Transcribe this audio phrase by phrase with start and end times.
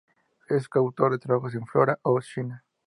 [0.49, 2.65] Es coautor de trabajos en "Flora of China".